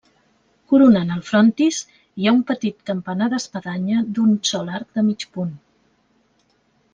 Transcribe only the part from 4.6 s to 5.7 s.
arc de mig punt.